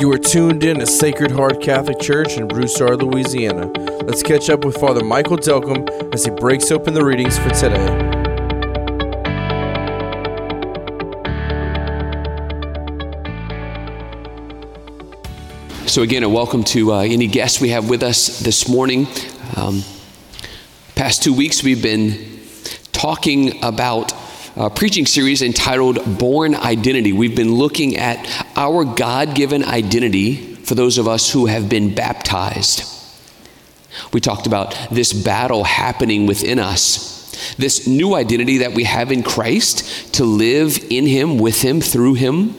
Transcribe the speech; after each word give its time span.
You 0.00 0.10
are 0.12 0.18
tuned 0.18 0.64
in 0.64 0.78
to 0.78 0.86
Sacred 0.86 1.30
Heart 1.30 1.60
Catholic 1.60 2.00
Church 2.00 2.38
in 2.38 2.48
Broussard, 2.48 3.02
Louisiana. 3.02 3.66
Let's 4.06 4.22
catch 4.22 4.48
up 4.48 4.64
with 4.64 4.78
Father 4.78 5.04
Michael 5.04 5.36
Delcambre 5.36 6.14
as 6.14 6.24
he 6.24 6.30
breaks 6.30 6.70
open 6.70 6.94
the 6.94 7.04
readings 7.04 7.38
for 7.38 7.50
today. 7.50 7.86
So, 15.86 16.00
again, 16.00 16.22
a 16.22 16.30
welcome 16.30 16.64
to 16.64 16.94
uh, 16.94 17.00
any 17.00 17.26
guests 17.26 17.60
we 17.60 17.68
have 17.68 17.90
with 17.90 18.02
us 18.02 18.40
this 18.40 18.70
morning. 18.70 19.06
Um, 19.54 19.82
past 20.94 21.22
two 21.22 21.34
weeks, 21.34 21.62
we've 21.62 21.82
been 21.82 22.40
talking 22.92 23.62
about 23.62 24.14
a 24.56 24.68
preaching 24.68 25.06
series 25.06 25.42
entitled 25.42 26.18
Born 26.18 26.54
Identity. 26.54 27.12
We've 27.12 27.36
been 27.36 27.54
looking 27.54 27.96
at 27.96 28.26
our 28.56 28.84
God 28.84 29.34
given 29.34 29.64
identity 29.64 30.54
for 30.56 30.74
those 30.74 30.98
of 30.98 31.06
us 31.06 31.30
who 31.30 31.46
have 31.46 31.68
been 31.68 31.94
baptized. 31.94 32.82
We 34.12 34.20
talked 34.20 34.46
about 34.46 34.76
this 34.90 35.12
battle 35.12 35.64
happening 35.64 36.26
within 36.26 36.58
us, 36.58 37.54
this 37.58 37.86
new 37.86 38.14
identity 38.14 38.58
that 38.58 38.72
we 38.72 38.84
have 38.84 39.12
in 39.12 39.22
Christ 39.22 40.14
to 40.14 40.24
live 40.24 40.78
in 40.90 41.06
Him, 41.06 41.38
with 41.38 41.62
Him, 41.62 41.80
through 41.80 42.14
Him, 42.14 42.54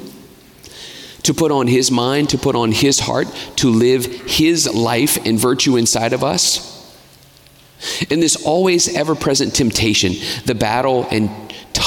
to 1.24 1.34
put 1.34 1.52
on 1.52 1.68
His 1.68 1.92
mind, 1.92 2.30
to 2.30 2.38
put 2.38 2.56
on 2.56 2.72
His 2.72 3.00
heart, 3.00 3.28
to 3.58 3.70
live 3.70 4.06
His 4.06 4.74
life 4.74 5.18
and 5.26 5.38
virtue 5.38 5.76
inside 5.76 6.14
of 6.14 6.24
us. 6.24 6.70
In 8.10 8.20
this 8.20 8.46
always 8.46 8.96
ever 8.96 9.16
present 9.16 9.56
temptation, 9.56 10.14
the 10.46 10.56
battle 10.56 11.08
and 11.10 11.30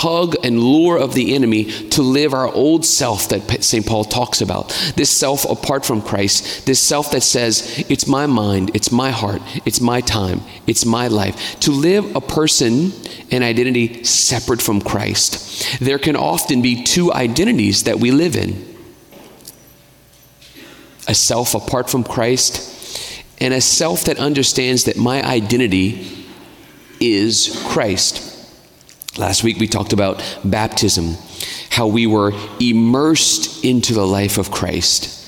tug 0.05 0.37
and 0.45 0.61
lure 0.61 0.99
of 0.99 1.15
the 1.15 1.35
enemy 1.35 1.65
to 1.65 2.03
live 2.03 2.35
our 2.35 2.53
old 2.53 2.85
self 2.85 3.31
that 3.31 3.65
St. 3.65 3.87
Paul 3.87 4.05
talks 4.05 4.43
about. 4.43 4.69
This 4.97 5.09
self 5.09 5.47
apart 5.51 5.87
from 5.87 6.03
Christ, 6.03 6.67
this 6.67 6.79
self 6.79 7.11
that 7.13 7.23
says, 7.23 7.83
it's 7.89 8.07
my 8.07 8.27
mind, 8.27 8.71
it's 8.75 8.93
my 8.93 9.11
heart, 9.11 9.41
it's 9.65 9.81
my 9.81 10.03
time, 10.03 10.43
it's 10.67 10.85
my 10.85 11.09
life. 11.09 11.59
To 11.61 11.71
live 11.71 12.15
a 12.15 12.21
person 12.21 12.93
and 13.31 13.43
identity 13.43 14.05
separate 14.05 14.61
from 14.61 14.83
Christ. 14.83 15.81
There 15.81 15.99
can 15.99 16.17
often 16.17 16.61
be 16.61 16.85
two 16.85 17.11
identities 17.11 17.85
that 17.85 17.99
we 17.99 18.11
live 18.11 18.37
in 18.37 18.75
a 21.09 21.15
self 21.15 21.55
apart 21.55 21.89
from 21.89 22.05
Christ 22.05 23.25
and 23.39 23.55
a 23.55 23.61
self 23.63 24.05
that 24.05 24.19
understands 24.19 24.85
that 24.85 24.99
my 24.99 25.23
identity 25.23 26.27
is 27.01 27.59
Christ. 27.69 28.34
Last 29.17 29.45
week 29.45 29.59
we 29.59 29.69
talked 29.69 29.93
about 29.93 30.23
baptism, 30.45 31.17
how 31.71 31.87
we 31.87 32.07
were 32.07 32.33
immersed 32.61 33.65
into 33.65 33.95
the 33.95 34.07
life 34.07 34.39
of 34.39 34.51
Christ. 34.51 35.21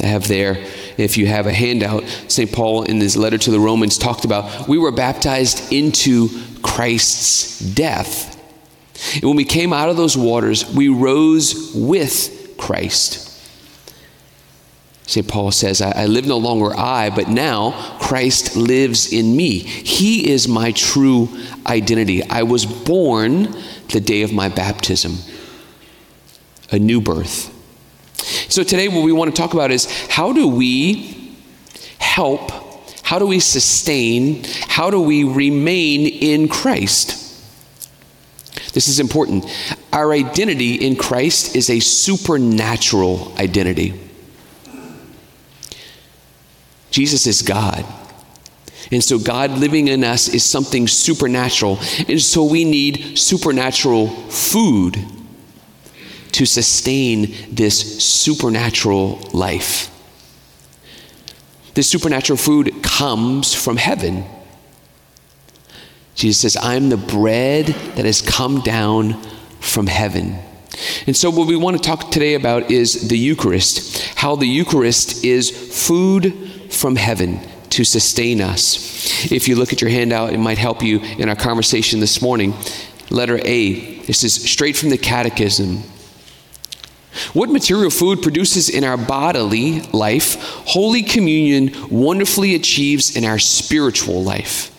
I 0.00 0.06
have 0.06 0.26
there, 0.26 0.64
if 0.98 1.16
you 1.16 1.26
have 1.26 1.46
a 1.46 1.52
handout, 1.52 2.04
St. 2.26 2.50
Paul 2.52 2.82
in 2.82 3.00
his 3.00 3.16
letter 3.16 3.38
to 3.38 3.50
the 3.50 3.60
Romans 3.60 3.96
talked 3.96 4.24
about 4.24 4.68
we 4.68 4.76
were 4.76 4.90
baptized 4.90 5.72
into 5.72 6.28
Christ's 6.62 7.60
death. 7.60 8.32
And 9.14 9.24
when 9.24 9.36
we 9.36 9.44
came 9.44 9.72
out 9.72 9.88
of 9.88 9.96
those 9.96 10.16
waters, 10.16 10.68
we 10.74 10.88
rose 10.88 11.72
with 11.74 12.56
Christ. 12.58 13.33
St. 15.06 15.28
Paul 15.28 15.50
says, 15.50 15.82
I, 15.82 16.04
I, 16.04 16.06
live 16.06 16.26
no 16.26 16.38
longer 16.38 16.74
I, 16.74 17.10
but 17.10 17.28
now 17.28 17.98
Christ 18.00 18.56
lives 18.56 19.12
in 19.12 19.36
me. 19.36 19.58
He 19.58 20.30
is 20.30 20.48
my 20.48 20.72
true 20.72 21.28
identity. 21.66 22.22
I 22.22 22.44
was 22.44 22.64
born 22.64 23.54
the 23.90 24.00
day 24.00 24.22
of 24.22 24.32
my 24.32 24.48
baptism, 24.48 25.16
a 26.72 26.78
new 26.78 27.02
birth. 27.02 27.50
So 28.50 28.62
today, 28.62 28.88
what 28.88 29.02
we 29.02 29.12
want 29.12 29.34
to 29.34 29.40
talk 29.40 29.52
about 29.52 29.70
is 29.70 29.86
how 30.08 30.32
do 30.32 30.48
we 30.48 31.36
help, 31.98 32.50
how 33.02 33.18
do 33.18 33.26
we 33.26 33.40
sustain, 33.40 34.44
how 34.68 34.90
do 34.90 35.02
we 35.02 35.24
remain 35.24 36.06
in 36.06 36.48
Christ? 36.48 37.20
This 38.72 38.88
is 38.88 39.00
important. 39.00 39.44
Our 39.92 40.12
identity 40.12 40.76
in 40.76 40.96
Christ 40.96 41.54
is 41.54 41.68
a 41.68 41.78
supernatural 41.80 43.34
identity. 43.38 44.00
Jesus 46.94 47.26
is 47.26 47.42
God. 47.42 47.84
And 48.92 49.02
so, 49.02 49.18
God 49.18 49.50
living 49.50 49.88
in 49.88 50.04
us 50.04 50.28
is 50.28 50.44
something 50.44 50.86
supernatural. 50.86 51.80
And 52.06 52.22
so, 52.22 52.44
we 52.44 52.64
need 52.64 53.18
supernatural 53.18 54.06
food 54.06 55.04
to 56.30 56.46
sustain 56.46 57.34
this 57.50 58.04
supernatural 58.04 59.18
life. 59.32 59.90
This 61.74 61.90
supernatural 61.90 62.36
food 62.36 62.84
comes 62.84 63.52
from 63.52 63.76
heaven. 63.76 64.24
Jesus 66.14 66.42
says, 66.42 66.56
I'm 66.62 66.90
the 66.90 66.96
bread 66.96 67.66
that 67.96 68.04
has 68.04 68.22
come 68.22 68.60
down 68.60 69.20
from 69.58 69.88
heaven. 69.88 70.38
And 71.08 71.16
so, 71.16 71.28
what 71.28 71.48
we 71.48 71.56
want 71.56 71.76
to 71.76 71.82
talk 71.82 72.12
today 72.12 72.34
about 72.34 72.70
is 72.70 73.08
the 73.08 73.18
Eucharist, 73.18 74.14
how 74.14 74.36
the 74.36 74.46
Eucharist 74.46 75.24
is 75.24 75.50
food 75.50 76.43
from 76.74 76.96
heaven 76.96 77.40
to 77.70 77.84
sustain 77.84 78.40
us. 78.40 79.32
If 79.32 79.48
you 79.48 79.56
look 79.56 79.72
at 79.72 79.80
your 79.80 79.90
handout, 79.90 80.32
it 80.32 80.38
might 80.38 80.58
help 80.58 80.82
you 80.82 81.00
in 81.00 81.28
our 81.28 81.36
conversation 81.36 82.00
this 82.00 82.22
morning. 82.22 82.54
Letter 83.10 83.38
A, 83.44 83.98
this 84.02 84.24
is 84.24 84.34
straight 84.34 84.76
from 84.76 84.90
the 84.90 84.98
Catechism. 84.98 85.82
What 87.32 87.50
material 87.50 87.90
food 87.90 88.22
produces 88.22 88.68
in 88.68 88.84
our 88.84 88.96
bodily 88.96 89.80
life, 89.92 90.36
Holy 90.66 91.02
Communion 91.02 91.72
wonderfully 91.88 92.54
achieves 92.54 93.16
in 93.16 93.24
our 93.24 93.38
spiritual 93.38 94.22
life. 94.22 94.70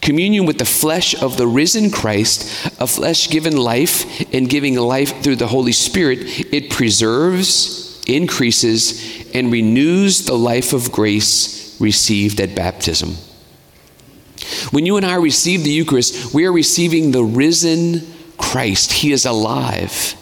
Communion 0.00 0.46
with 0.46 0.58
the 0.58 0.64
flesh 0.64 1.14
of 1.22 1.36
the 1.36 1.46
risen 1.46 1.90
Christ, 1.90 2.66
a 2.80 2.86
flesh 2.86 3.30
given 3.30 3.56
life 3.56 4.34
and 4.34 4.48
giving 4.48 4.74
life 4.76 5.22
through 5.22 5.36
the 5.36 5.46
Holy 5.46 5.72
Spirit, 5.72 6.18
it 6.52 6.70
preserves, 6.70 8.02
increases, 8.08 9.21
and 9.34 9.52
renews 9.52 10.24
the 10.24 10.36
life 10.36 10.72
of 10.72 10.92
grace 10.92 11.80
received 11.80 12.40
at 12.40 12.54
baptism. 12.54 13.16
When 14.70 14.86
you 14.86 14.96
and 14.96 15.06
I 15.06 15.16
receive 15.16 15.64
the 15.64 15.70
Eucharist, 15.70 16.34
we 16.34 16.46
are 16.46 16.52
receiving 16.52 17.10
the 17.10 17.24
risen 17.24 18.06
Christ. 18.38 18.92
He 18.92 19.12
is 19.12 19.24
alive. 19.24 20.14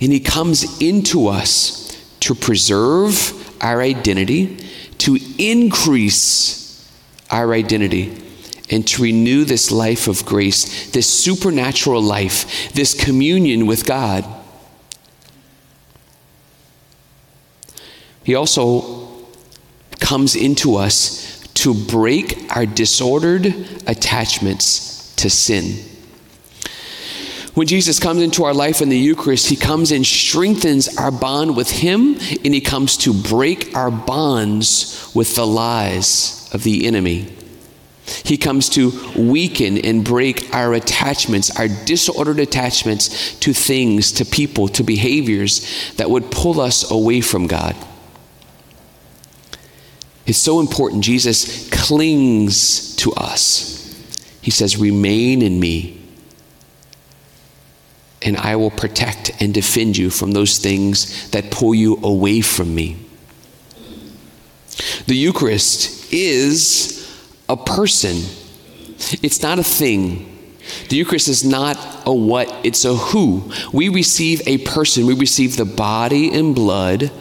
And 0.00 0.12
He 0.12 0.20
comes 0.20 0.80
into 0.80 1.28
us 1.28 1.86
to 2.20 2.34
preserve 2.34 3.62
our 3.62 3.80
identity, 3.80 4.56
to 4.98 5.18
increase 5.38 6.90
our 7.30 7.52
identity, 7.52 8.22
and 8.70 8.86
to 8.88 9.02
renew 9.02 9.44
this 9.44 9.70
life 9.70 10.08
of 10.08 10.24
grace, 10.26 10.90
this 10.90 11.08
supernatural 11.08 12.02
life, 12.02 12.72
this 12.72 12.94
communion 12.94 13.66
with 13.66 13.86
God. 13.86 14.24
He 18.26 18.34
also 18.34 19.06
comes 20.00 20.34
into 20.34 20.74
us 20.74 21.46
to 21.54 21.72
break 21.72 22.56
our 22.56 22.66
disordered 22.66 23.46
attachments 23.86 25.14
to 25.14 25.30
sin. 25.30 25.76
When 27.54 27.68
Jesus 27.68 28.00
comes 28.00 28.20
into 28.20 28.42
our 28.42 28.52
life 28.52 28.82
in 28.82 28.88
the 28.88 28.98
Eucharist, 28.98 29.48
He 29.48 29.54
comes 29.54 29.92
and 29.92 30.04
strengthens 30.04 30.96
our 30.98 31.12
bond 31.12 31.56
with 31.56 31.70
Him, 31.70 32.16
and 32.44 32.52
He 32.52 32.60
comes 32.60 32.96
to 32.96 33.14
break 33.14 33.76
our 33.76 33.92
bonds 33.92 35.08
with 35.14 35.36
the 35.36 35.46
lies 35.46 36.50
of 36.52 36.64
the 36.64 36.84
enemy. 36.84 37.32
He 38.24 38.36
comes 38.36 38.68
to 38.70 38.90
weaken 39.16 39.78
and 39.78 40.04
break 40.04 40.52
our 40.52 40.74
attachments, 40.74 41.56
our 41.56 41.68
disordered 41.68 42.40
attachments 42.40 43.38
to 43.38 43.52
things, 43.52 44.10
to 44.14 44.24
people, 44.24 44.66
to 44.66 44.82
behaviors 44.82 45.92
that 45.92 46.10
would 46.10 46.32
pull 46.32 46.60
us 46.60 46.90
away 46.90 47.20
from 47.20 47.46
God. 47.46 47.76
It's 50.26 50.38
so 50.38 50.58
important. 50.60 51.04
Jesus 51.04 51.68
clings 51.70 52.96
to 52.96 53.12
us. 53.12 53.76
He 54.42 54.50
says, 54.50 54.76
Remain 54.76 55.42
in 55.42 55.58
me, 55.58 56.00
and 58.22 58.36
I 58.36 58.56
will 58.56 58.70
protect 58.70 59.40
and 59.40 59.54
defend 59.54 59.96
you 59.96 60.10
from 60.10 60.32
those 60.32 60.58
things 60.58 61.30
that 61.30 61.50
pull 61.50 61.74
you 61.74 61.98
away 62.02 62.40
from 62.40 62.74
me. 62.74 62.96
The 65.06 65.16
Eucharist 65.16 66.12
is 66.12 67.08
a 67.48 67.56
person, 67.56 68.16
it's 69.22 69.42
not 69.42 69.58
a 69.58 69.64
thing. 69.64 70.32
The 70.88 70.96
Eucharist 70.96 71.28
is 71.28 71.44
not 71.44 71.76
a 72.04 72.12
what, 72.12 72.52
it's 72.64 72.84
a 72.84 72.94
who. 72.94 73.52
We 73.72 73.88
receive 73.88 74.42
a 74.46 74.58
person, 74.58 75.06
we 75.06 75.14
receive 75.14 75.56
the 75.56 75.64
body 75.64 76.32
and 76.36 76.56
blood 76.56 77.12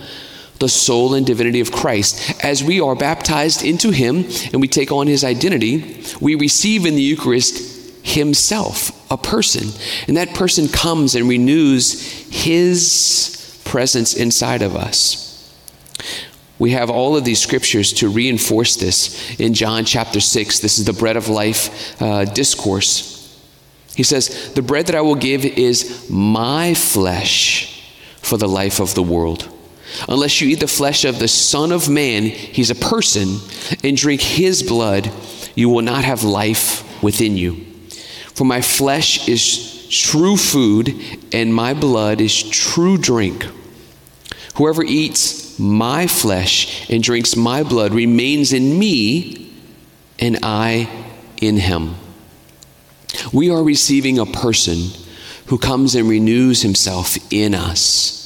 the 0.59 0.69
soul 0.69 1.13
and 1.13 1.25
divinity 1.25 1.59
of 1.59 1.71
Christ. 1.71 2.43
As 2.43 2.63
we 2.63 2.79
are 2.79 2.95
baptized 2.95 3.63
into 3.63 3.91
Him 3.91 4.25
and 4.51 4.61
we 4.61 4.67
take 4.67 4.91
on 4.91 5.07
His 5.07 5.23
identity, 5.23 6.03
we 6.21 6.35
receive 6.35 6.85
in 6.85 6.95
the 6.95 7.01
Eucharist 7.01 7.91
Himself, 8.03 9.11
a 9.11 9.17
person. 9.17 9.69
And 10.07 10.17
that 10.17 10.33
person 10.33 10.67
comes 10.67 11.15
and 11.15 11.27
renews 11.27 12.01
His 12.29 13.61
presence 13.65 14.13
inside 14.13 14.61
of 14.61 14.75
us. 14.75 15.23
We 16.57 16.71
have 16.71 16.89
all 16.89 17.17
of 17.17 17.25
these 17.25 17.41
scriptures 17.41 17.91
to 17.93 18.09
reinforce 18.09 18.77
this 18.77 19.39
in 19.39 19.53
John 19.53 19.83
chapter 19.83 20.21
6. 20.21 20.59
This 20.59 20.79
is 20.79 20.85
the 20.85 20.93
bread 20.93 21.17
of 21.17 21.27
life 21.27 22.01
uh, 22.01 22.23
discourse. 22.25 23.13
He 23.95 24.03
says, 24.03 24.53
The 24.53 24.61
bread 24.61 24.87
that 24.87 24.95
I 24.95 25.01
will 25.01 25.15
give 25.15 25.45
is 25.45 26.09
my 26.09 26.73
flesh 26.73 27.93
for 28.21 28.37
the 28.37 28.47
life 28.47 28.79
of 28.79 28.95
the 28.95 29.03
world. 29.03 29.49
Unless 30.07 30.41
you 30.41 30.49
eat 30.49 30.59
the 30.59 30.67
flesh 30.67 31.05
of 31.05 31.19
the 31.19 31.27
Son 31.27 31.71
of 31.71 31.89
Man, 31.89 32.23
he's 32.23 32.69
a 32.69 32.75
person, 32.75 33.39
and 33.83 33.95
drink 33.95 34.21
his 34.21 34.63
blood, 34.63 35.11
you 35.55 35.69
will 35.69 35.81
not 35.81 36.03
have 36.03 36.23
life 36.23 37.03
within 37.03 37.37
you. 37.37 37.65
For 38.33 38.43
my 38.43 38.61
flesh 38.61 39.27
is 39.27 39.87
true 39.89 40.37
food, 40.37 40.93
and 41.31 41.53
my 41.53 41.73
blood 41.73 42.21
is 42.21 42.43
true 42.43 42.97
drink. 42.97 43.45
Whoever 44.55 44.83
eats 44.83 45.59
my 45.59 46.07
flesh 46.07 46.89
and 46.89 47.01
drinks 47.01 47.35
my 47.35 47.63
blood 47.63 47.93
remains 47.93 48.53
in 48.53 48.77
me, 48.77 49.53
and 50.19 50.39
I 50.43 50.89
in 51.41 51.57
him. 51.57 51.95
We 53.31 53.49
are 53.49 53.63
receiving 53.63 54.19
a 54.19 54.25
person 54.25 54.89
who 55.47 55.57
comes 55.57 55.95
and 55.95 56.09
renews 56.09 56.61
himself 56.61 57.17
in 57.31 57.53
us. 57.53 58.24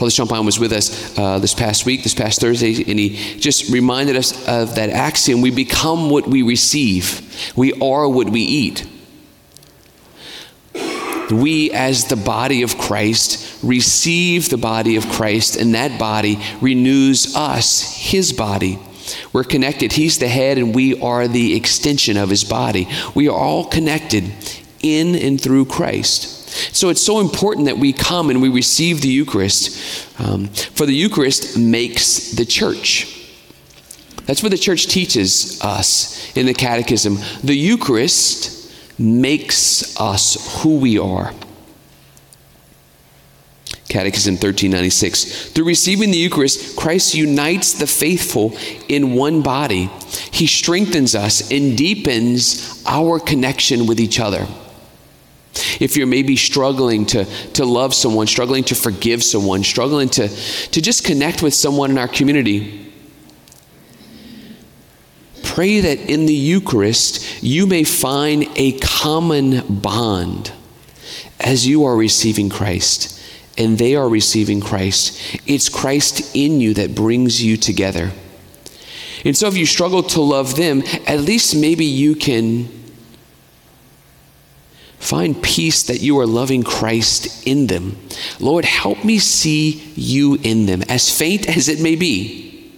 Father 0.00 0.10
Champagne 0.10 0.46
was 0.46 0.58
with 0.58 0.72
us 0.72 1.18
uh, 1.18 1.38
this 1.40 1.52
past 1.52 1.84
week, 1.84 2.02
this 2.04 2.14
past 2.14 2.40
Thursday, 2.40 2.74
and 2.90 2.98
he 2.98 3.38
just 3.38 3.70
reminded 3.70 4.16
us 4.16 4.32
of 4.48 4.76
that 4.76 4.88
axiom 4.88 5.42
we 5.42 5.50
become 5.50 6.08
what 6.08 6.26
we 6.26 6.40
receive, 6.40 7.52
we 7.54 7.74
are 7.82 8.08
what 8.08 8.30
we 8.30 8.40
eat. 8.40 8.88
We, 11.30 11.70
as 11.72 12.06
the 12.06 12.16
body 12.16 12.62
of 12.62 12.78
Christ, 12.78 13.62
receive 13.62 14.48
the 14.48 14.56
body 14.56 14.96
of 14.96 15.06
Christ, 15.10 15.56
and 15.56 15.74
that 15.74 15.98
body 15.98 16.42
renews 16.62 17.36
us, 17.36 17.94
his 17.94 18.32
body. 18.32 18.78
We're 19.34 19.44
connected. 19.44 19.92
He's 19.92 20.18
the 20.18 20.28
head, 20.28 20.56
and 20.56 20.74
we 20.74 20.98
are 21.02 21.28
the 21.28 21.54
extension 21.54 22.16
of 22.16 22.30
his 22.30 22.42
body. 22.42 22.88
We 23.14 23.28
are 23.28 23.38
all 23.38 23.66
connected 23.66 24.32
in 24.80 25.14
and 25.14 25.38
through 25.38 25.66
Christ. 25.66 26.39
So 26.50 26.88
it's 26.88 27.02
so 27.02 27.20
important 27.20 27.66
that 27.66 27.78
we 27.78 27.92
come 27.92 28.30
and 28.30 28.42
we 28.42 28.48
receive 28.48 29.00
the 29.00 29.08
Eucharist. 29.08 30.20
Um, 30.20 30.48
for 30.48 30.86
the 30.86 30.94
Eucharist 30.94 31.58
makes 31.58 32.32
the 32.32 32.44
church. 32.44 33.16
That's 34.26 34.42
what 34.42 34.52
the 34.52 34.58
church 34.58 34.86
teaches 34.86 35.60
us 35.62 36.36
in 36.36 36.46
the 36.46 36.54
Catechism. 36.54 37.16
The 37.42 37.54
Eucharist 37.54 38.72
makes 38.98 39.98
us 39.98 40.62
who 40.62 40.78
we 40.78 40.98
are. 40.98 41.32
Catechism 43.88 44.34
1396. 44.34 45.50
Through 45.50 45.64
receiving 45.64 46.12
the 46.12 46.18
Eucharist, 46.18 46.76
Christ 46.76 47.14
unites 47.14 47.72
the 47.72 47.88
faithful 47.88 48.56
in 48.88 49.14
one 49.14 49.42
body. 49.42 49.90
He 50.30 50.46
strengthens 50.46 51.16
us 51.16 51.50
and 51.50 51.76
deepens 51.76 52.82
our 52.86 53.18
connection 53.18 53.86
with 53.86 53.98
each 53.98 54.20
other. 54.20 54.46
If 55.80 55.96
you're 55.96 56.06
maybe 56.06 56.36
struggling 56.36 57.06
to, 57.06 57.24
to 57.24 57.64
love 57.64 57.94
someone, 57.94 58.26
struggling 58.26 58.64
to 58.64 58.74
forgive 58.74 59.22
someone, 59.24 59.64
struggling 59.64 60.08
to, 60.10 60.28
to 60.28 60.80
just 60.80 61.04
connect 61.04 61.42
with 61.42 61.54
someone 61.54 61.90
in 61.90 61.98
our 61.98 62.08
community, 62.08 62.92
pray 65.42 65.80
that 65.80 65.98
in 65.98 66.26
the 66.26 66.34
Eucharist 66.34 67.42
you 67.42 67.66
may 67.66 67.84
find 67.84 68.46
a 68.56 68.78
common 68.78 69.80
bond 69.80 70.52
as 71.40 71.66
you 71.66 71.84
are 71.84 71.96
receiving 71.96 72.48
Christ 72.48 73.20
and 73.58 73.76
they 73.76 73.94
are 73.96 74.08
receiving 74.08 74.60
Christ. 74.60 75.20
It's 75.46 75.68
Christ 75.68 76.34
in 76.34 76.60
you 76.60 76.74
that 76.74 76.94
brings 76.94 77.42
you 77.42 77.56
together. 77.56 78.12
And 79.24 79.36
so 79.36 79.48
if 79.48 79.56
you 79.56 79.66
struggle 79.66 80.02
to 80.04 80.20
love 80.22 80.56
them, 80.56 80.82
at 81.06 81.20
least 81.20 81.54
maybe 81.54 81.84
you 81.84 82.14
can 82.14 82.79
find 85.10 85.42
peace 85.42 85.82
that 85.82 86.00
you 86.00 86.16
are 86.20 86.26
loving 86.26 86.62
Christ 86.62 87.44
in 87.44 87.66
them. 87.66 87.96
Lord, 88.38 88.64
help 88.64 89.04
me 89.04 89.18
see 89.18 89.82
you 89.96 90.38
in 90.44 90.66
them, 90.66 90.82
as 90.88 91.10
faint 91.10 91.48
as 91.48 91.68
it 91.68 91.80
may 91.80 91.96
be. 91.96 92.72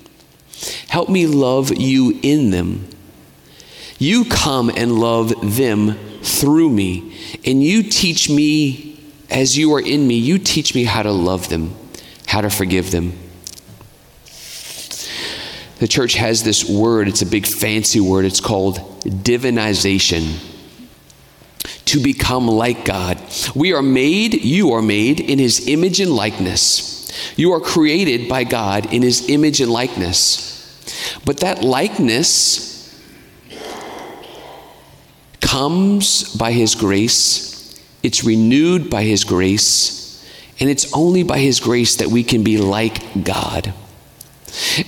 Help 0.88 1.11
me 1.11 1.26
love 1.26 1.76
you 1.76 2.19
in 2.23 2.50
them. 2.50 2.88
You 3.99 4.25
come 4.25 4.70
and 4.70 4.99
love 4.99 5.56
them 5.56 5.99
through 6.23 6.70
me, 6.70 7.14
and 7.44 7.62
you 7.62 7.82
teach 7.82 8.31
me 8.31 8.99
as 9.29 9.58
you 9.58 9.75
are 9.75 9.81
in 9.81 10.06
me, 10.06 10.14
you 10.14 10.38
teach 10.38 10.75
me 10.75 10.84
how 10.84 11.02
to 11.02 11.12
love 11.12 11.50
them, 11.50 11.75
how 12.26 12.40
to 12.40 12.49
forgive 12.49 12.93
them. 12.93 13.12
The 15.81 15.88
church 15.88 16.14
has 16.14 16.44
this 16.44 16.67
word, 16.67 17.08
it's 17.08 17.20
a 17.20 17.26
big 17.26 17.46
fancy 17.46 18.00
word, 18.00 18.25
it's 18.25 18.40
called 18.40 18.76
divinization. 19.02 20.51
To 21.86 22.02
become 22.02 22.46
like 22.48 22.84
God. 22.84 23.20
We 23.54 23.72
are 23.72 23.82
made, 23.82 24.44
you 24.44 24.72
are 24.72 24.82
made 24.82 25.20
in 25.20 25.38
his 25.38 25.69
image 25.69 26.00
and 26.00 26.10
likeness. 26.10 26.90
You 27.36 27.52
are 27.52 27.60
created 27.60 28.28
by 28.28 28.44
God 28.44 28.92
in 28.92 29.02
his 29.02 29.28
image 29.28 29.60
and 29.60 29.70
likeness. 29.70 31.20
But 31.24 31.40
that 31.40 31.62
likeness 31.62 32.70
comes 35.40 36.34
by 36.34 36.52
his 36.52 36.74
grace 36.74 37.52
it's 38.02 38.24
renewed 38.24 38.90
by 38.90 39.04
His 39.04 39.24
grace, 39.24 40.28
and 40.58 40.69
it's 40.69 40.92
only 40.92 41.22
by 41.22 41.38
His 41.38 41.60
grace 41.60 41.96
that 41.96 42.08
we 42.08 42.24
can 42.24 42.42
be 42.42 42.58
like 42.58 43.24
God. 43.24 43.72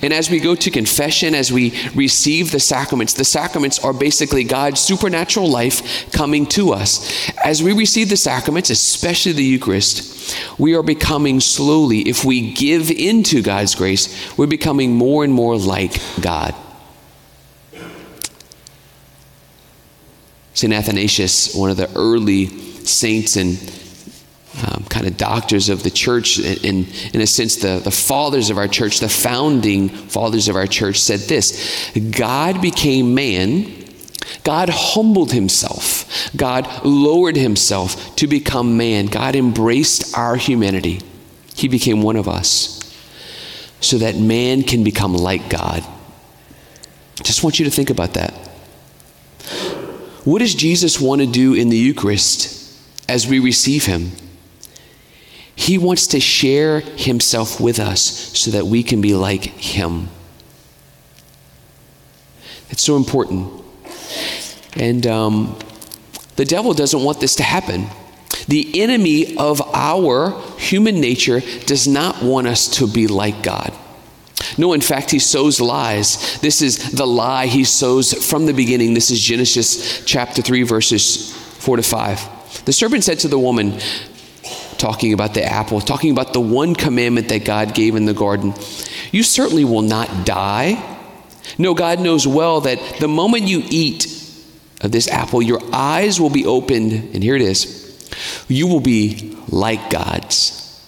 And 0.01 0.13
as 0.13 0.29
we 0.29 0.39
go 0.39 0.55
to 0.55 0.71
confession, 0.71 1.35
as 1.35 1.51
we 1.51 1.73
receive 1.93 2.51
the 2.51 2.59
sacraments, 2.59 3.13
the 3.13 3.25
sacraments 3.25 3.79
are 3.79 3.93
basically 3.93 4.43
God's 4.43 4.79
supernatural 4.79 5.49
life 5.49 6.11
coming 6.11 6.45
to 6.47 6.71
us. 6.73 7.29
As 7.43 7.61
we 7.61 7.73
receive 7.73 8.09
the 8.09 8.17
sacraments, 8.17 8.69
especially 8.69 9.33
the 9.33 9.43
Eucharist, 9.43 10.37
we 10.57 10.75
are 10.75 10.83
becoming 10.83 11.39
slowly, 11.39 11.99
if 12.01 12.25
we 12.25 12.53
give 12.53 12.89
into 12.91 13.41
God's 13.41 13.75
grace, 13.75 14.37
we're 14.37 14.47
becoming 14.47 14.93
more 14.93 15.23
and 15.23 15.33
more 15.33 15.57
like 15.57 15.99
God. 16.21 16.55
St. 20.53 20.73
Athanasius, 20.73 21.53
one 21.53 21.69
of 21.69 21.75
the 21.75 21.93
early 21.95 22.47
saints 22.85 23.35
and 23.35 23.57
um, 24.63 24.85
kind 24.89 25.07
of 25.07 25.17
doctors 25.17 25.69
of 25.69 25.83
the 25.83 25.89
church, 25.89 26.39
in, 26.39 26.87
in 27.13 27.21
a 27.21 27.27
sense, 27.27 27.57
the, 27.57 27.79
the 27.79 27.91
fathers 27.91 28.49
of 28.49 28.57
our 28.57 28.67
church, 28.67 28.99
the 28.99 29.09
founding 29.09 29.89
fathers 29.89 30.47
of 30.47 30.55
our 30.55 30.67
church, 30.67 30.99
said 30.99 31.21
this 31.21 31.91
God 32.11 32.61
became 32.61 33.13
man, 33.15 33.85
God 34.43 34.69
humbled 34.69 35.31
himself, 35.31 36.29
God 36.35 36.67
lowered 36.83 37.35
himself 37.35 38.15
to 38.17 38.27
become 38.27 38.77
man, 38.77 39.07
God 39.07 39.35
embraced 39.35 40.17
our 40.17 40.35
humanity. 40.35 41.01
He 41.55 41.67
became 41.67 42.01
one 42.01 42.17
of 42.17 42.27
us 42.27 42.81
so 43.79 43.97
that 43.97 44.15
man 44.15 44.63
can 44.63 44.83
become 44.83 45.13
like 45.13 45.49
God. 45.49 45.85
Just 47.23 47.43
want 47.43 47.59
you 47.59 47.65
to 47.65 47.71
think 47.71 47.89
about 47.89 48.15
that. 48.15 48.33
What 50.25 50.39
does 50.39 50.53
Jesus 50.53 50.99
want 50.99 51.21
to 51.21 51.27
do 51.27 51.53
in 51.53 51.69
the 51.69 51.77
Eucharist? 51.77 52.55
as 53.07 53.27
we 53.27 53.39
receive 53.39 53.85
Him. 53.85 54.11
He 55.65 55.79
wants 55.79 56.05
to 56.07 56.19
share 56.19 56.81
Himself 56.81 57.59
with 57.59 57.79
us 57.79 58.01
so 58.37 58.51
that 58.51 58.67
we 58.67 58.83
can 58.83 59.01
be 59.01 59.15
like 59.15 59.45
Him. 59.45 60.09
It's 62.69 62.83
so 62.83 62.97
important. 62.97 63.51
And 64.75 65.07
um, 65.07 65.57
the 66.35 66.45
devil 66.45 66.75
doesn't 66.75 67.03
want 67.03 67.19
this 67.19 67.33
to 67.37 67.43
happen. 67.43 67.87
The 68.47 68.79
enemy 68.79 69.35
of 69.37 69.59
our 69.73 70.39
human 70.59 71.01
nature 71.01 71.41
does 71.65 71.87
not 71.87 72.21
want 72.21 72.45
us 72.45 72.67
to 72.77 72.85
be 72.85 73.07
like 73.07 73.41
God. 73.41 73.73
No, 74.59 74.73
in 74.73 74.81
fact, 74.81 75.09
he 75.09 75.17
sows 75.17 75.59
lies. 75.59 76.39
This 76.41 76.61
is 76.61 76.91
the 76.91 77.07
lie 77.07 77.47
he 77.47 77.63
sows 77.63 78.13
from 78.13 78.45
the 78.45 78.53
beginning. 78.53 78.93
This 78.93 79.09
is 79.09 79.19
Genesis 79.19 80.05
chapter 80.05 80.43
3, 80.43 80.61
verses 80.61 81.35
4 81.35 81.77
to 81.77 81.81
5. 81.81 82.65
The 82.65 82.71
serpent 82.71 83.03
said 83.03 83.17
to 83.19 83.27
the 83.27 83.39
woman, 83.39 83.79
talking 84.85 85.13
about 85.13 85.33
the 85.33 85.43
apple, 85.43 85.81
talking 85.81 86.11
about 86.11 86.31
the 86.31 86.39
one 86.39 86.75
commandment 86.75 87.29
that 87.29 87.43
God 87.43 87.73
gave 87.73 87.95
in 87.95 88.05
the 88.05 88.13
garden, 88.13 88.53
You 89.11 89.23
certainly 89.23 89.65
will 89.65 89.81
not 89.81 90.27
die. 90.27 90.77
No, 91.57 91.73
God 91.73 91.99
knows 91.99 92.27
well 92.27 92.61
that 92.61 92.77
the 92.99 93.07
moment 93.07 93.47
you 93.47 93.63
eat 93.69 94.05
of 94.81 94.91
this 94.91 95.07
apple, 95.07 95.41
your 95.41 95.59
eyes 95.73 96.19
will 96.19 96.29
be 96.29 96.45
opened, 96.45 96.91
and 97.15 97.23
here 97.23 97.35
it 97.35 97.41
is 97.41 97.83
you 98.47 98.67
will 98.67 98.79
be 98.79 99.35
like 99.49 99.89
God's, 99.89 100.79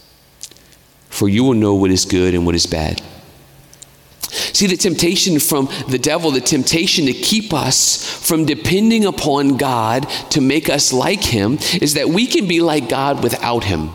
for 1.10 1.27
you 1.27 1.44
will 1.44 1.56
know 1.56 1.74
what 1.74 1.89
is 1.89 2.06
good 2.06 2.36
and 2.36 2.46
what 2.46 2.54
is 2.54 2.68
bad. 2.68 3.01
See, 4.58 4.66
the 4.66 4.76
temptation 4.76 5.38
from 5.40 5.70
the 5.88 6.00
devil, 6.00 6.32
the 6.32 6.42
temptation 6.42 7.06
to 7.06 7.14
keep 7.14 7.54
us 7.54 8.04
from 8.28 8.46
depending 8.46 9.06
upon 9.06 9.58
God 9.58 10.10
to 10.32 10.42
make 10.42 10.68
us 10.68 10.92
like 10.92 11.24
Him, 11.24 11.60
is 11.80 11.94
that 11.94 12.10
we 12.10 12.26
can 12.26 12.48
be 12.48 12.60
like 12.60 12.90
God 12.90 13.22
without 13.22 13.66
Him. 13.66 13.92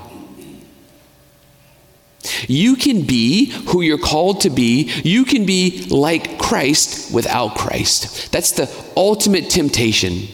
You 2.47 2.77
can 2.77 3.03
be 3.03 3.47
who 3.71 3.81
you're 3.81 3.99
called 3.99 4.43
to 4.43 4.51
be. 4.51 4.89
You 5.03 5.25
can 5.25 5.47
be 5.47 5.85
like 5.91 6.39
Christ 6.39 7.13
without 7.13 7.57
Christ. 7.57 8.31
That's 8.31 8.53
the 8.53 8.73
ultimate 8.97 9.51
temptation 9.51 10.29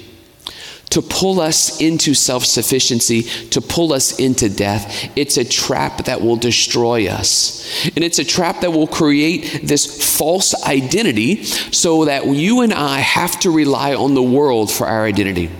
to 0.90 1.02
pull 1.02 1.40
us 1.40 1.80
into 1.80 2.14
self 2.14 2.45
sufficiency, 2.45 3.23
to 3.50 3.61
pull 3.61 3.92
us 3.92 4.18
into 4.18 4.49
death. 4.49 5.11
It's 5.16 5.37
a 5.37 5.45
trap 5.45 6.07
that 6.07 6.21
will 6.21 6.37
destroy 6.37 7.09
us. 7.09 7.87
And 7.95 8.04
it's 8.04 8.18
a 8.18 8.25
trap 8.25 8.61
that 8.61 8.73
will 8.73 8.87
create 8.87 9.61
this 9.62 10.16
false 10.16 10.54
identity 10.64 11.45
so 11.45 12.07
that 12.07 12.26
you 12.26 12.62
and 12.62 12.73
I 12.73 12.99
have 12.99 13.38
to 13.40 13.50
rely 13.50 13.95
on 13.95 14.14
the 14.14 14.23
world 14.23 14.71
for 14.71 14.87
our 14.87 15.04
identity. 15.04 15.50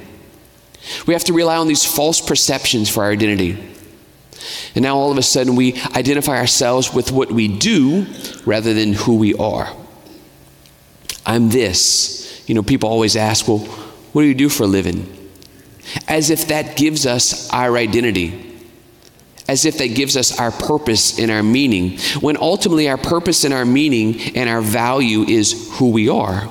We 1.07 1.13
have 1.13 1.25
to 1.25 1.33
rely 1.33 1.57
on 1.57 1.69
these 1.69 1.85
false 1.85 2.21
perceptions 2.21 2.89
for 2.89 3.05
our 3.05 3.11
identity. 3.11 3.75
And 4.75 4.83
now 4.83 4.97
all 4.97 5.11
of 5.11 5.19
a 5.19 5.23
sudden 5.23 5.57
we 5.57 5.75
identify 5.95 6.39
ourselves 6.39 6.95
with 6.95 7.13
what 7.13 7.31
we 7.31 7.49
do 7.49 8.07
rather 8.47 8.73
than 8.73 8.95
who 8.95 9.17
we 9.17 9.35
are. 9.35 9.75
I'm 11.27 11.51
this. 11.51 12.43
You 12.47 12.55
know, 12.55 12.63
people 12.63 12.89
always 12.89 13.17
ask, 13.17 13.47
well, 13.47 13.59
what 13.59 14.23
do 14.23 14.29
you 14.29 14.35
do 14.35 14.49
for 14.49 14.63
a 14.63 14.67
living? 14.67 15.18
As 16.07 16.31
if 16.31 16.49
that 16.49 16.77
gives 16.77 17.07
us 17.07 17.51
our 17.51 17.77
identity. 17.77 18.45
As 19.49 19.65
if 19.65 19.79
that 19.79 19.95
gives 19.95 20.17
us 20.17 20.39
our 20.39 20.51
purpose 20.51 21.19
and 21.19 21.31
our 21.31 21.43
meaning. 21.43 21.99
When 22.21 22.37
ultimately 22.37 22.89
our 22.89 22.99
purpose 22.99 23.45
and 23.45 23.55
our 23.55 23.65
meaning 23.65 24.37
and 24.37 24.49
our 24.49 24.61
value 24.61 25.23
is 25.23 25.77
who 25.79 25.91
we 25.91 26.09
are. 26.09 26.49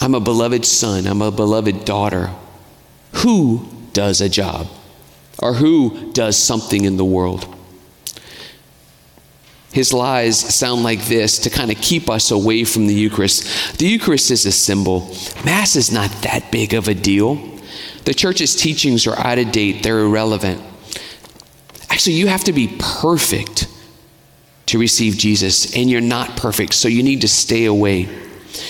I'm 0.00 0.14
a 0.14 0.20
beloved 0.20 0.64
son. 0.64 1.06
I'm 1.06 1.22
a 1.22 1.30
beloved 1.30 1.84
daughter. 1.84 2.30
Who 3.14 3.68
does 3.92 4.20
a 4.20 4.28
job? 4.28 4.68
Or 5.38 5.54
who 5.54 6.12
does 6.12 6.36
something 6.36 6.84
in 6.84 6.96
the 6.96 7.04
world? 7.04 7.55
His 9.76 9.92
lies 9.92 10.40
sound 10.40 10.84
like 10.84 11.04
this 11.04 11.38
to 11.40 11.50
kind 11.50 11.70
of 11.70 11.76
keep 11.82 12.08
us 12.08 12.30
away 12.30 12.64
from 12.64 12.86
the 12.86 12.94
Eucharist. 12.94 13.78
The 13.78 13.86
Eucharist 13.86 14.30
is 14.30 14.46
a 14.46 14.50
symbol. 14.50 15.00
Mass 15.44 15.76
is 15.76 15.92
not 15.92 16.10
that 16.22 16.50
big 16.50 16.72
of 16.72 16.88
a 16.88 16.94
deal. 16.94 17.34
The 18.06 18.14
church's 18.14 18.56
teachings 18.56 19.06
are 19.06 19.18
out 19.18 19.36
of 19.36 19.52
date, 19.52 19.82
they're 19.82 19.98
irrelevant. 19.98 20.62
Actually, 21.90 22.14
you 22.14 22.26
have 22.26 22.44
to 22.44 22.54
be 22.54 22.74
perfect 22.78 23.68
to 24.64 24.78
receive 24.78 25.18
Jesus, 25.18 25.76
and 25.76 25.90
you're 25.90 26.00
not 26.00 26.38
perfect, 26.38 26.72
so 26.72 26.88
you 26.88 27.02
need 27.02 27.20
to 27.20 27.28
stay 27.28 27.66
away. 27.66 28.08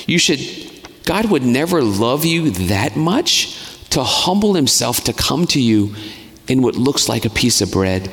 You 0.09 0.19
should, 0.19 0.41
God 1.05 1.31
would 1.31 1.45
never 1.45 1.85
love 1.85 2.25
you 2.25 2.51
that 2.51 2.97
much 2.97 3.89
to 3.91 4.03
humble 4.03 4.55
himself 4.55 5.05
to 5.05 5.13
come 5.13 5.47
to 5.47 5.63
you 5.63 5.95
in 6.49 6.63
what 6.63 6.75
looks 6.75 7.09
like 7.09 7.25
a 7.25 7.31
piece 7.31 7.61
of 7.61 7.71
bread. 7.71 8.11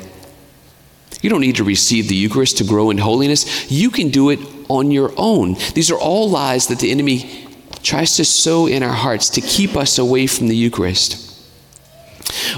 You 1.24 1.30
don't 1.30 1.40
need 1.40 1.56
to 1.56 1.64
receive 1.64 2.08
the 2.08 2.14
Eucharist 2.14 2.58
to 2.58 2.64
grow 2.64 2.90
in 2.90 2.98
holiness. 2.98 3.72
You 3.72 3.88
can 3.88 4.10
do 4.10 4.28
it 4.28 4.40
on 4.68 4.90
your 4.90 5.10
own. 5.16 5.54
These 5.72 5.90
are 5.90 5.98
all 5.98 6.28
lies 6.28 6.66
that 6.66 6.80
the 6.80 6.90
enemy 6.90 7.48
tries 7.82 8.16
to 8.16 8.26
sow 8.26 8.66
in 8.66 8.82
our 8.82 8.92
hearts 8.92 9.30
to 9.30 9.40
keep 9.40 9.74
us 9.74 9.96
away 9.96 10.26
from 10.26 10.48
the 10.48 10.54
Eucharist. 10.54 11.22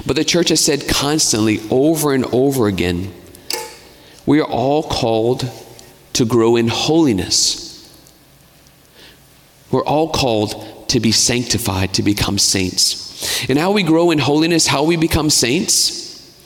But 0.05 0.17
the 0.17 0.25
church 0.25 0.49
has 0.49 0.59
said 0.59 0.85
constantly, 0.89 1.61
over 1.71 2.13
and 2.13 2.25
over 2.33 2.67
again, 2.67 3.13
we 4.25 4.41
are 4.41 4.49
all 4.49 4.83
called 4.83 5.49
to 6.11 6.25
grow 6.25 6.57
in 6.57 6.67
holiness. 6.67 7.89
We're 9.71 9.85
all 9.85 10.09
called 10.09 10.89
to 10.89 10.99
be 10.99 11.13
sanctified, 11.13 11.93
to 11.93 12.03
become 12.03 12.37
saints. 12.37 13.49
And 13.49 13.57
how 13.57 13.71
we 13.71 13.83
grow 13.83 14.11
in 14.11 14.19
holiness, 14.19 14.67
how 14.67 14.83
we 14.83 14.97
become 14.97 15.29
saints, 15.29 16.37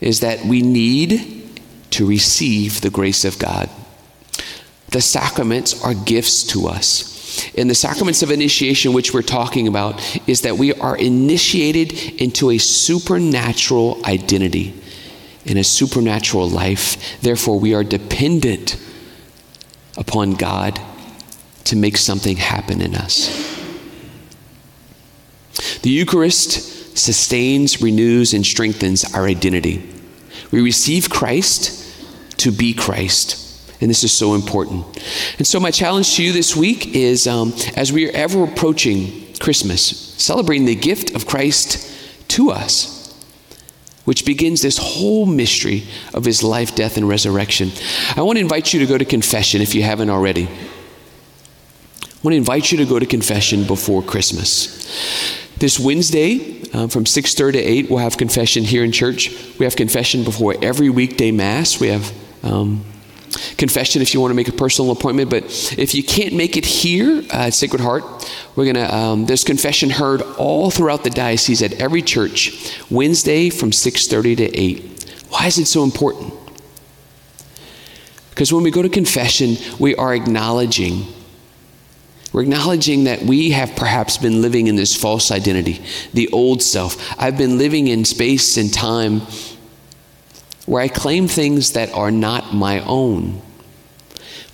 is 0.00 0.20
that 0.20 0.44
we 0.44 0.62
need 0.62 1.34
to 1.90 2.06
receive 2.06 2.80
the 2.80 2.90
grace 2.90 3.24
of 3.24 3.38
God. 3.38 3.68
The 4.90 5.00
sacraments 5.00 5.82
are 5.84 5.94
gifts 5.94 6.44
to 6.44 6.66
us. 6.66 7.16
And 7.56 7.68
the 7.68 7.74
sacraments 7.74 8.22
of 8.22 8.30
initiation, 8.30 8.92
which 8.92 9.12
we're 9.12 9.22
talking 9.22 9.68
about, 9.68 10.00
is 10.26 10.42
that 10.42 10.56
we 10.56 10.72
are 10.74 10.96
initiated 10.96 11.92
into 12.20 12.50
a 12.50 12.58
supernatural 12.58 14.00
identity, 14.06 14.74
in 15.44 15.56
a 15.56 15.64
supernatural 15.64 16.48
life. 16.48 17.20
Therefore, 17.20 17.60
we 17.60 17.74
are 17.74 17.84
dependent 17.84 18.80
upon 19.96 20.32
God 20.32 20.80
to 21.64 21.76
make 21.76 21.96
something 21.96 22.36
happen 22.36 22.80
in 22.80 22.94
us. 22.94 23.28
The 25.82 25.90
Eucharist 25.90 26.96
sustains, 26.96 27.80
renews, 27.80 28.34
and 28.34 28.44
strengthens 28.44 29.14
our 29.14 29.26
identity. 29.26 29.88
We 30.50 30.60
receive 30.60 31.10
Christ 31.10 31.84
to 32.38 32.50
be 32.50 32.72
Christ. 32.72 33.44
And 33.80 33.88
this 33.88 34.02
is 34.02 34.12
so 34.12 34.34
important. 34.34 34.84
And 35.38 35.46
so, 35.46 35.60
my 35.60 35.70
challenge 35.70 36.16
to 36.16 36.24
you 36.24 36.32
this 36.32 36.56
week 36.56 36.94
is 36.94 37.26
um, 37.26 37.52
as 37.76 37.92
we 37.92 38.08
are 38.08 38.12
ever 38.12 38.42
approaching 38.42 39.32
Christmas, 39.38 39.82
celebrating 40.16 40.66
the 40.66 40.74
gift 40.74 41.14
of 41.14 41.26
Christ 41.26 41.88
to 42.28 42.50
us, 42.50 43.14
which 44.04 44.24
begins 44.24 44.62
this 44.62 44.78
whole 44.78 45.26
mystery 45.26 45.84
of 46.12 46.24
his 46.24 46.42
life, 46.42 46.74
death, 46.74 46.96
and 46.96 47.08
resurrection. 47.08 47.70
I 48.16 48.22
want 48.22 48.36
to 48.36 48.40
invite 48.40 48.72
you 48.72 48.80
to 48.80 48.86
go 48.86 48.98
to 48.98 49.04
confession 49.04 49.62
if 49.62 49.74
you 49.74 49.82
haven't 49.82 50.10
already. 50.10 50.46
I 50.46 52.20
want 52.22 52.32
to 52.32 52.38
invite 52.38 52.72
you 52.72 52.78
to 52.78 52.84
go 52.84 52.98
to 52.98 53.06
confession 53.06 53.64
before 53.64 54.02
Christmas. 54.02 55.47
This 55.58 55.76
Wednesday 55.76 56.62
uh, 56.72 56.86
from 56.86 57.04
6:30 57.04 57.52
to 57.54 57.58
8, 57.58 57.90
we'll 57.90 57.98
have 57.98 58.16
confession 58.16 58.62
here 58.62 58.84
in 58.84 58.92
church. 58.92 59.30
We 59.58 59.64
have 59.64 59.74
confession 59.74 60.22
before 60.22 60.54
every 60.62 60.88
weekday 60.88 61.32
mass. 61.32 61.80
We 61.80 61.88
have 61.88 62.12
um, 62.44 62.84
confession 63.56 64.00
if 64.00 64.14
you 64.14 64.20
want 64.20 64.30
to 64.30 64.36
make 64.36 64.46
a 64.46 64.52
personal 64.52 64.92
appointment. 64.92 65.30
But 65.30 65.44
if 65.76 65.96
you 65.96 66.04
can't 66.04 66.34
make 66.34 66.56
it 66.56 66.64
here 66.64 67.24
at 67.32 67.54
Sacred 67.54 67.80
Heart, 67.80 68.04
we're 68.54 68.72
gonna. 68.72 68.86
Um, 68.86 69.26
there's 69.26 69.42
confession 69.42 69.90
heard 69.90 70.22
all 70.38 70.70
throughout 70.70 71.02
the 71.02 71.10
diocese 71.10 71.60
at 71.60 71.72
every 71.80 72.02
church 72.02 72.72
Wednesday 72.88 73.50
from 73.50 73.72
6:30 73.72 74.36
to 74.36 74.56
8. 74.56 74.84
Why 75.30 75.46
is 75.46 75.58
it 75.58 75.66
so 75.66 75.82
important? 75.82 76.34
Because 78.30 78.52
when 78.52 78.62
we 78.62 78.70
go 78.70 78.82
to 78.82 78.88
confession, 78.88 79.56
we 79.80 79.96
are 79.96 80.14
acknowledging 80.14 81.04
we're 82.32 82.42
acknowledging 82.42 83.04
that 83.04 83.22
we 83.22 83.50
have 83.50 83.74
perhaps 83.74 84.18
been 84.18 84.42
living 84.42 84.66
in 84.66 84.76
this 84.76 84.94
false 84.94 85.30
identity, 85.30 85.82
the 86.12 86.28
old 86.28 86.62
self. 86.62 87.18
I've 87.18 87.38
been 87.38 87.56
living 87.56 87.88
in 87.88 88.04
space 88.04 88.56
and 88.56 88.72
time 88.72 89.22
where 90.66 90.82
I 90.82 90.88
claim 90.88 91.28
things 91.28 91.72
that 91.72 91.92
are 91.94 92.10
not 92.10 92.54
my 92.54 92.80
own. 92.80 93.40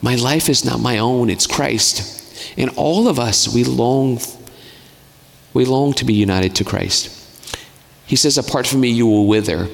My 0.00 0.14
life 0.14 0.48
is 0.48 0.64
not 0.64 0.78
my 0.78 0.98
own, 0.98 1.30
it's 1.30 1.46
Christ. 1.46 2.54
And 2.56 2.70
all 2.76 3.08
of 3.08 3.18
us, 3.18 3.52
we 3.52 3.64
long, 3.64 4.20
we 5.52 5.64
long 5.64 5.92
to 5.94 6.04
be 6.04 6.14
united 6.14 6.54
to 6.56 6.64
Christ. 6.64 7.10
He 8.06 8.14
says, 8.14 8.38
Apart 8.38 8.66
from 8.66 8.80
me, 8.80 8.90
you 8.90 9.06
will 9.06 9.26
wither. 9.26 9.68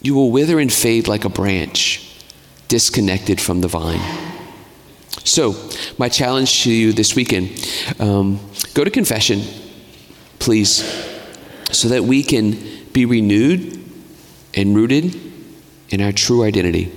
You 0.00 0.14
will 0.14 0.30
wither 0.30 0.60
and 0.60 0.72
fade 0.72 1.08
like 1.08 1.24
a 1.24 1.28
branch, 1.28 2.20
disconnected 2.68 3.40
from 3.40 3.60
the 3.60 3.68
vine. 3.68 4.21
So, 5.24 5.54
my 5.98 6.08
challenge 6.08 6.64
to 6.64 6.72
you 6.72 6.92
this 6.92 7.14
weekend 7.14 7.50
um, 8.00 8.40
go 8.74 8.82
to 8.84 8.90
confession, 8.90 9.42
please, 10.38 10.82
so 11.70 11.88
that 11.88 12.02
we 12.02 12.22
can 12.22 12.58
be 12.92 13.06
renewed 13.06 13.82
and 14.54 14.74
rooted 14.74 15.14
in 15.90 16.00
our 16.00 16.12
true 16.12 16.42
identity. 16.42 16.92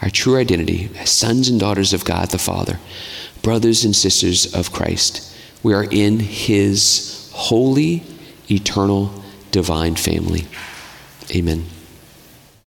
Our 0.00 0.10
true 0.10 0.38
identity 0.38 0.90
as 0.98 1.10
sons 1.10 1.48
and 1.48 1.60
daughters 1.60 1.92
of 1.92 2.04
God 2.04 2.30
the 2.30 2.38
Father, 2.38 2.78
brothers 3.42 3.84
and 3.84 3.94
sisters 3.94 4.54
of 4.54 4.72
Christ. 4.72 5.30
We 5.62 5.74
are 5.74 5.84
in 5.84 6.20
His 6.20 7.30
holy, 7.32 8.02
eternal, 8.50 9.22
divine 9.50 9.96
family. 9.96 10.46
Amen. 11.34 11.64